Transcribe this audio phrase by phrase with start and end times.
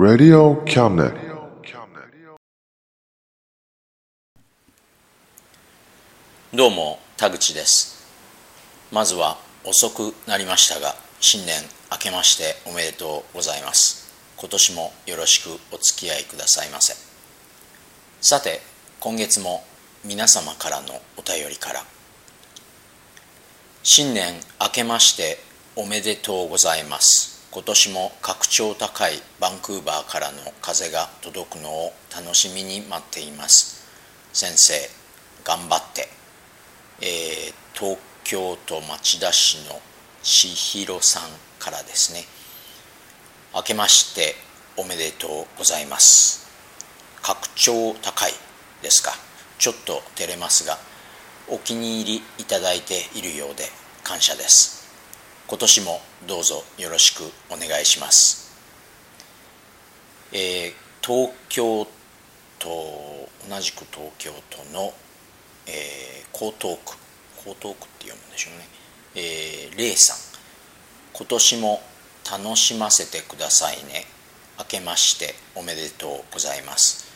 [0.00, 1.12] Radio Cabinet.
[6.54, 8.02] どうも田口です。
[8.90, 11.54] まずは遅くなりましたが新年
[11.92, 14.10] 明けましておめでとうございます。
[14.38, 16.94] 今年もよろしくお付き合いくださいませ。
[18.22, 18.62] さて
[19.00, 19.64] 今月も
[20.02, 21.84] 皆様からのお便りから。
[23.82, 25.36] 新年明けまして
[25.76, 27.39] おめでとうございます。
[27.52, 33.84] 今年も格調高いバンクーバーからの風が届くのを楽しみに待っています。
[34.32, 34.74] 先生
[35.44, 36.08] 頑張って。
[37.00, 39.80] えー東京都町田市の
[40.22, 41.22] 千尋さん
[41.58, 42.24] からですね。
[43.54, 44.34] 明けまして
[44.76, 46.46] おめでとうございます。
[47.22, 48.32] 格調高い
[48.82, 49.12] ですか。
[49.58, 50.78] ちょっと照れますが
[51.48, 53.64] お気に入りいただいているようで
[54.04, 54.79] 感謝です。
[55.50, 58.56] 今年もどうぞよろしくお願いします。
[60.32, 60.72] えー
[61.04, 61.88] 東京
[62.60, 62.68] 都
[63.48, 64.92] 同じく東京都の
[65.66, 66.94] えー江東区。
[67.38, 68.68] 江東区って読むんでしょうね。
[69.16, 70.18] えー、レイさん。
[71.14, 71.82] 今年も
[72.30, 74.04] 楽しませてくださいね。
[74.56, 77.06] 明けましておめでとうございます。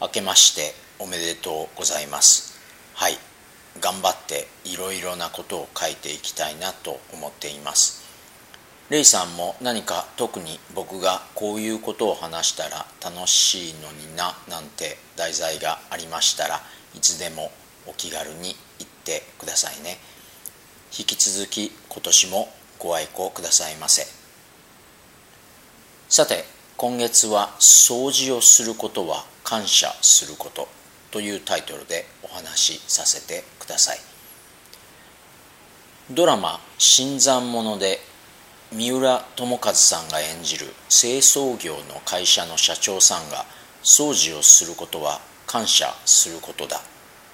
[0.00, 2.58] 明けましておめでとうございます。
[2.94, 3.29] はい。
[3.78, 8.02] 頑張っていろいろなことを書いていきたいなと思っています。
[8.90, 16.60] レイさんも何か特に僕がこういうことを話したら楽しいのにななんて題材がありましたら
[16.96, 17.52] いつでも
[17.86, 19.98] お気軽に言ってくださいね。
[20.98, 24.04] 引き続き今年もご愛顧くださいませ。
[26.08, 26.44] さて
[26.76, 30.66] 今月は「掃除をすることは感謝すること」
[31.10, 33.98] というタイトルでお話しさせてください。
[36.10, 38.00] ドラマ「新参者」で
[38.72, 43.44] 三浦友和さんが演じる清掃業の会社の社長さんが
[43.82, 46.80] 掃除をすることは感謝することだ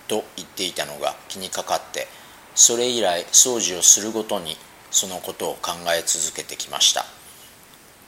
[0.09, 2.07] と言っていたのが気にかかって
[2.55, 4.57] それ以来掃除をするごとに
[4.91, 7.05] そのことを考え続けてきました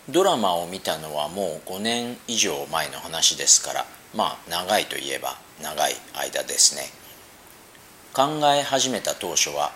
[0.09, 6.83] ドラマを見たのはもう5年以上前の話ですからまあ長いといえば長い間ですね。
[8.15, 9.71] 考え始めた当初は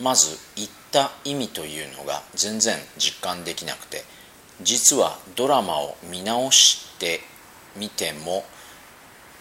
[0.00, 4.04] まず言った意味というのが全然実感できなくて
[4.62, 7.20] 実はドラマを見直して
[7.76, 8.44] みても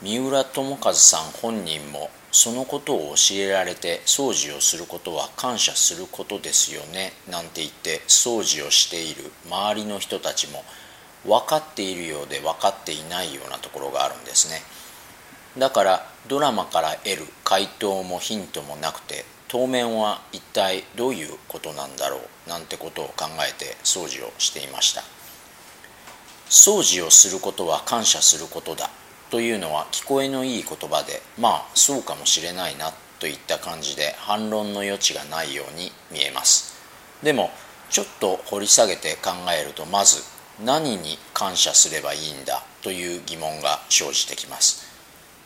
[0.01, 10.63] 三浦友和さん本人もそのことを教えられて掃除をすることは感謝することですよねなんて言って掃除をしている周りの人たちも
[11.25, 14.61] 分かっているようで分かっていないようなところがあるんですね。
[15.57, 25.03] だからドラマから得る回答もヒントもなくて当面は一体どういうことなんだろうなんてことを考えて掃除をしていました。
[26.49, 28.89] 掃除をすることは感謝することだ
[29.29, 36.75] というのは聞こえのいい言葉でまあそうかもしれないなといった感じで反論の余地がないように見えます。
[37.23, 37.51] でも
[37.89, 40.21] ちょっと掘り下げて考えるとまず
[40.63, 44.96] 何に感謝すればいいんだという疑問が生じてきます。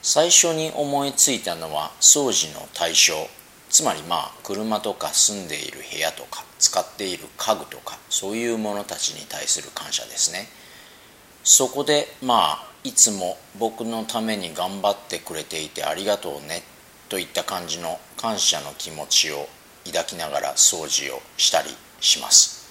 [0.02, 3.14] 最初に思いついたのは掃除の対象。
[3.70, 10.50] つまりまあ車とか住んでいる部屋とか使っている家具とかそういうものたちに対する感謝ですね。
[11.44, 16.64] そこでまあいつも僕のために頑張ってくれていてありがとうね
[17.10, 19.48] といった感じの感謝の気持ちを
[19.86, 21.70] 抱きながら掃除をしたり
[22.00, 22.70] します、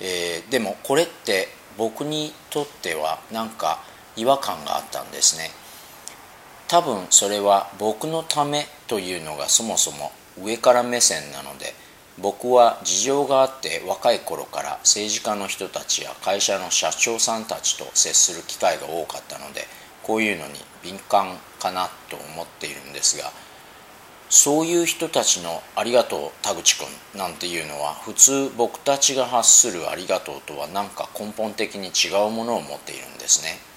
[0.00, 3.80] えー、でもこれって僕にとってはなんか
[4.16, 5.50] 違和感があったんですね。
[6.70, 11.74] 多分それは僕のためというのがそもそも上から目線なので
[12.22, 19.62] 僕は事情があって若い頃から政治家の人たちや会社の社長さんたちと接する機会が多かったので
[20.04, 20.52] こういうのに
[20.84, 23.32] 敏感かなと思っているんですが
[24.28, 26.86] そういう人たちの「ありがとう田口君」
[27.18, 33.69] なんていうのは普通僕たちが発する「ありがとう」とは何か根本的に違うものを持っているんですね。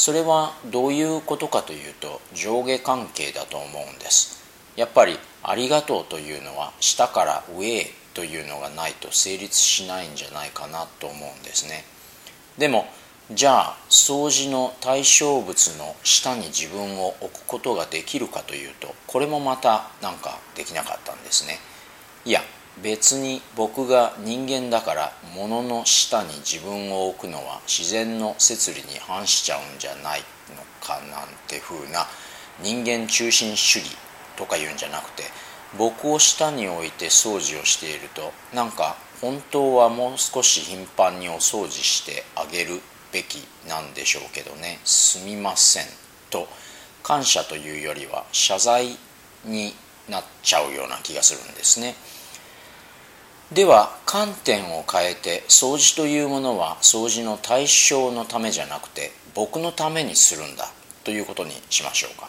[0.00, 4.42] それはどういうことかというと上下関係だと思うんです。
[4.74, 11.84] やっぱりありがとうというのは下から上へというのがないと成立しないんじゃないかなと思うんですね。
[12.56, 12.86] でも
[13.30, 21.58] じゃあ掃除の対象物の下に自分を置くことができるかというとこれもまたなんかできなかったんですね。
[22.24, 22.40] いや
[22.82, 30.20] 別に僕が人間だから物の下に自分を置くのは自然の摂理に反しちゃうんじゃない
[30.56, 32.06] のかなんて風な
[32.62, 33.96] 人間中心主義
[34.36, 35.24] とか言うんじゃなくて
[35.78, 42.80] 僕を下に置いて掃除をしているとなんか本当はもう少し頻繁にお掃除してあげる
[43.12, 45.84] べきなんでしょうけどねすみません
[46.30, 46.48] と
[47.02, 48.96] 感謝というよりは謝罪
[49.44, 49.74] に
[50.08, 51.94] なっちゃうような気がするんですね。
[53.52, 60.70] では観点を変えて掃除というものは掃除の対象のためじゃなくて僕のためにするんだ
[61.02, 62.28] ということにしましょうか。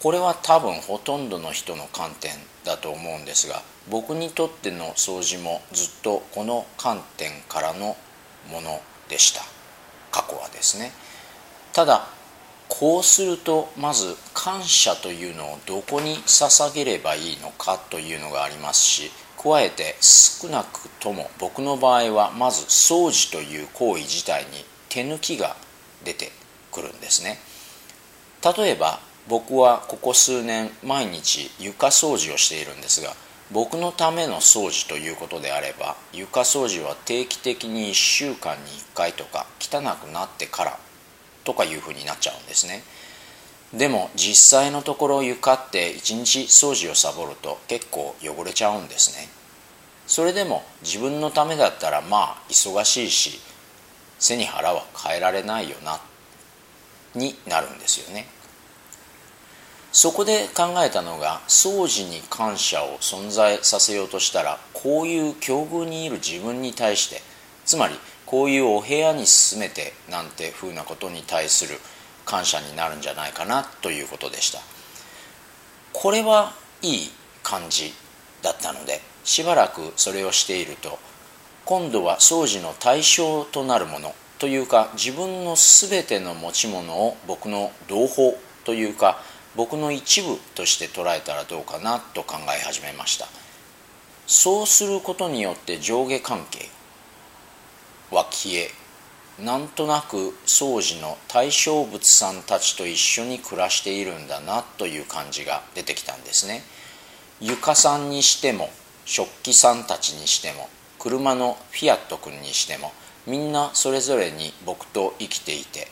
[0.00, 2.32] これは多分ほとんどの人の観点
[2.64, 7.96] だと思うんですが僕にとっての掃除もずっとこの観点からの
[8.50, 9.42] ものでした。
[10.10, 10.90] 過去はですね。
[11.72, 12.08] ただ
[12.66, 19.10] こうするとまず感謝というのをどこに捧げればいいのかというのがありますし
[19.42, 25.56] 加えて少なくとも僕の場合はまず掃除という行為自体に手抜きが
[26.04, 26.32] 出て
[26.72, 27.38] くるんですね。
[28.56, 33.14] 例えば僕はここ数年毎日床掃除をしているんですが
[33.50, 40.78] 僕のための掃除ということであれば床掃除は定期的に1週間に1回とか汚くなってから
[41.44, 42.82] とかいうふうになっちゃうんですね。
[43.72, 49.28] でも実際のところ床って一日掃除をサボると結構汚れちゃうんですね。
[50.06, 53.38] それでも自分のためだったらまあ忙しいし
[54.18, 56.00] 背に腹は変えられないよな
[57.14, 58.26] になるんですよね。
[59.92, 67.20] そこで考えたのが掃除に感謝を存在させようとしたらこういう境遇にいる自分に対して
[67.64, 67.94] つまり
[68.26, 71.78] こういうお部屋に住めてなんてふうなことに対する
[72.28, 74.60] 感謝になるんじゃないかなということでした。
[75.94, 76.52] これは
[76.82, 77.10] いい
[77.42, 77.94] 感じ
[78.42, 80.98] だったのでしばらくそれをしていると
[81.64, 89.20] 今度は掃除の対象となるものというか自分の全ての持ち物を僕の同胞というか
[89.56, 93.26] 僕の一部として捉えたらどうかなと考え始めました。
[94.26, 96.68] そうすることによって上下関係
[98.10, 98.70] は消え
[99.42, 106.62] なんとなく掃除の対象物さんたちと一緒に暮らしているんだなという感じが出てきたんですね。
[107.40, 108.68] 床さんにしても
[109.04, 110.68] 食器さんたちにしても
[110.98, 112.92] 車のフィアット君にしても
[113.28, 115.86] みんなそれぞれに僕と生きていて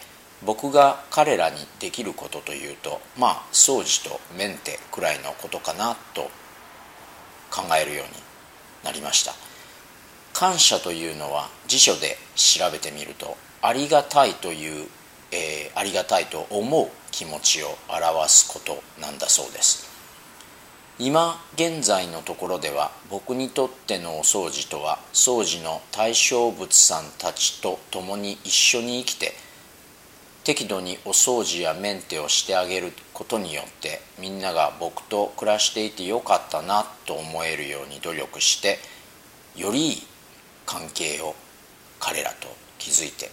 [0.44, 6.22] 僕が彼らにできることというとまあ掃除とメンテくらいのことかなと
[7.50, 8.12] 考えるように
[8.82, 9.45] なりました。
[10.38, 14.86] 感謝というのは辞書で調べてみるとありがたいという、
[15.32, 19.88] えー、ありがたいと思う気持ちを表すことなんだそうです。
[20.98, 29.32] 今現在のところでは僕にとってのお掃除とは掃除の対象物さんたちと共に一緒に生きて
[30.44, 38.78] 適度にお掃除やメンテをしてあげることによってみんなが僕と暮らしていてよかったなと思えるように努力して
[39.54, 40.02] よりいい
[40.66, 41.34] 関係を
[41.98, 43.30] 彼らと築いて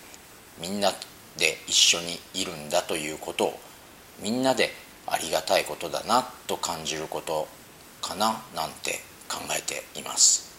[0.61, 0.91] みんな
[1.37, 3.59] で一緒にいるんだということを
[4.21, 4.69] みんなで
[5.07, 7.47] ありがたいことだなと感じること
[8.01, 10.53] かななんて考えています。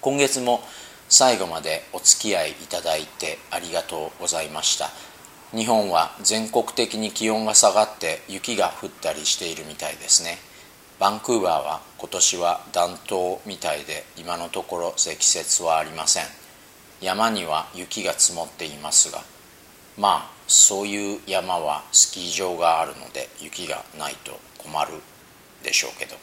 [0.00, 0.62] 今月も
[1.08, 4.90] 最後までお付き合いいただいてありがとうございました。
[5.50, 10.38] 日本は全国的に気温が下がって雪が降ったりしているみたいですね。
[10.98, 16.24] バンクーバーは今年は暖冬みたいで今のところ積雪はありません。
[17.00, 19.22] 山には雪が積もっていますが
[19.96, 24.94] まあそういう山はスキー場があるので雪がないと困る
[25.62, 26.16] でしょうけど。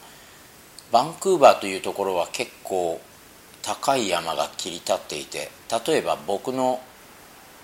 [0.92, 3.00] バンクーバーというところは結構
[3.62, 5.50] 高い山が切り立っていて
[5.88, 6.80] 例えば僕の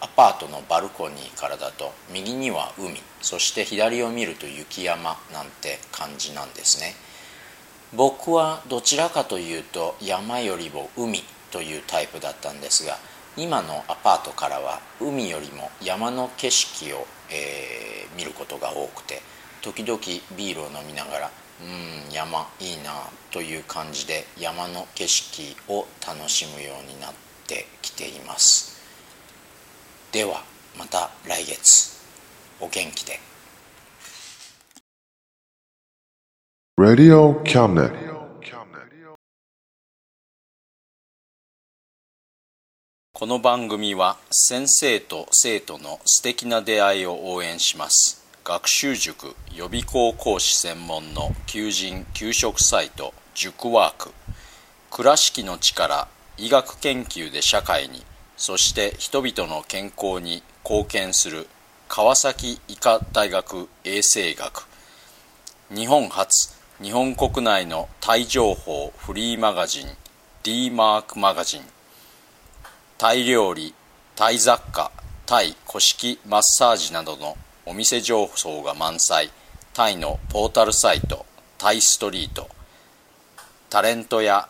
[0.01, 6.95] アパートのバルコニーからだと右には海そして左を見ると雪山なんて感じなんですね。
[7.93, 12.97] 僕はどちらかというと山よりも海というタイプだったんですが
[13.35, 19.21] 今のアパートからは海よりも山の景色を、えー、見ることが多くて
[19.61, 19.99] 時々
[20.37, 21.31] ビールを飲みながら
[21.61, 22.91] うん山いいな
[23.29, 27.13] という感じで山の景色を楽しむようになっ
[27.45, 28.70] てきています。
[30.11, 30.43] では
[30.77, 31.89] また来月。
[32.59, 33.17] お元気で。
[36.77, 37.93] Radio Cabinet.
[43.13, 48.21] この番組は先生と生徒の素敵な出会いを応援します。
[48.43, 54.11] 学習塾予備校講師専門の求人・給食サイト塾ワーク。
[54.89, 58.03] 倉敷の力医学研究で社会に
[58.41, 61.47] そして人々の健康に貢献する
[61.87, 64.65] 川崎医科大学衛生学。
[65.69, 69.87] 日本初日本国内のタイ情報フリーマガジン
[70.41, 71.61] D マークマガジン。
[72.97, 73.75] タイ料理
[74.15, 74.91] タイ雑貨
[75.27, 79.29] タイ古式マッサージなどのお店情報が満載。
[79.75, 81.27] タイのポータルサイト
[81.59, 82.49] タイストリート。
[83.69, 84.49] タレントや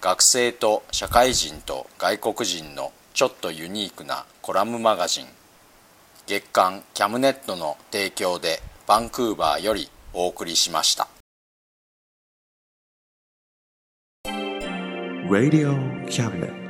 [0.00, 5.26] 学生と社会人と外国人のちょっとユニークなコラムマガジン
[6.26, 11.08] 月刊キャムネットの提供でバンクーバーよりお送りしました
[15.28, 15.74] Radio
[16.06, 16.67] Cabinet.